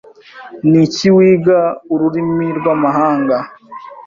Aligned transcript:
Niki 0.69 1.07
wiga 1.15 1.59
ururimi 1.93 2.47
rwamahanga? 2.57 3.37